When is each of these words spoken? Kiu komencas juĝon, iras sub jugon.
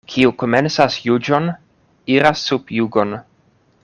Kiu 0.11 0.29
komencas 0.43 0.95
juĝon, 1.09 1.51
iras 2.15 2.47
sub 2.49 2.73
jugon. 2.79 3.13